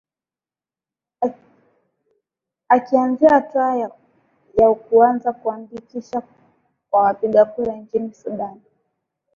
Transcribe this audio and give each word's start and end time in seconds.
akiangazia 2.69 3.29
hatua 3.29 3.91
ya 4.57 4.73
kuanza 4.75 5.33
kuandikisha 5.33 6.21
kwa 6.89 7.01
wapiga 7.01 7.45
kura 7.45 7.75
nchini 7.75 8.13
sudan 8.13 8.61